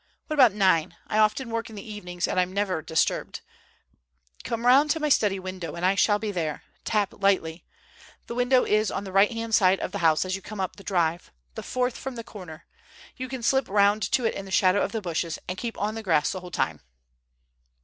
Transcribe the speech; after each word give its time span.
"What 0.25 0.33
about 0.33 0.53
nine? 0.53 0.95
I 1.05 1.19
often 1.19 1.51
work 1.51 1.69
in 1.69 1.75
the 1.75 1.87
evenings, 1.87 2.27
and 2.27 2.39
I'm 2.39 2.51
never 2.51 2.81
disturbed. 2.81 3.41
Come 4.43 4.65
round 4.65 4.89
to 4.89 4.99
my 4.99 5.09
study 5.09 5.37
window 5.37 5.75
and 5.75 5.85
I 5.85 5.93
shall 5.93 6.17
be 6.17 6.31
there. 6.31 6.63
Tap 6.83 7.13
lightly. 7.21 7.63
The 8.25 8.33
window 8.33 8.65
is 8.65 8.89
on 8.89 9.03
the 9.03 9.11
right 9.11 9.31
hand 9.31 9.53
side 9.53 9.79
of 9.79 9.91
the 9.91 9.99
house 9.99 10.25
as 10.25 10.35
you 10.35 10.41
come 10.41 10.59
up 10.59 10.77
the 10.77 10.83
drive, 10.83 11.31
the 11.53 11.61
fourth 11.61 11.97
from 11.97 12.15
the 12.15 12.23
corner. 12.23 12.65
You 13.15 13.29
can 13.29 13.43
slip 13.43 13.69
round 13.69 14.01
to 14.13 14.25
it 14.25 14.33
in 14.33 14.45
the 14.45 14.49
shadow 14.49 14.81
of 14.81 14.91
the 14.91 15.01
bushes, 15.03 15.37
and 15.47 15.55
keep 15.55 15.77
on 15.79 15.93
the 15.93 16.01
grass 16.01 16.31
the 16.31 16.39
whole 16.39 16.49
time." 16.49 16.79